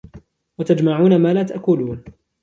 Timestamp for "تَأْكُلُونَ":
1.43-2.03